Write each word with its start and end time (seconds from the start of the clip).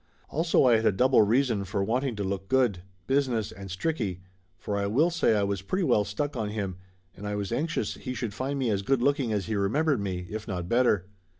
Also 0.29 0.63
I 0.65 0.77
had 0.77 0.85
a 0.87 0.91
double 0.91 1.21
reason 1.21 1.63
for 1.63 1.83
wanting 1.83 2.15
to 2.15 2.23
look 2.23 2.47
good 2.49 2.81
business, 3.05 3.51
and 3.51 3.69
Stricky, 3.69 4.21
for 4.57 4.75
I 4.75 4.87
will 4.87 5.11
say 5.11 5.35
I 5.35 5.43
was 5.43 5.61
pretty 5.61 5.83
well 5.83 6.03
stuck 6.05 6.35
on 6.35 6.49
him, 6.49 6.77
and 7.15 7.27
I 7.27 7.35
was 7.35 7.51
anxious 7.51 7.93
he 7.93 8.15
should 8.15 8.33
find 8.33 8.57
me 8.57 8.71
as 8.71 8.81
good 8.81 9.03
looking 9.03 9.31
as 9.31 9.45
he 9.45 9.53
remembered 9.55 9.99
me, 10.01 10.25
if 10.31 10.47
not 10.47 10.67
better. 10.67 11.05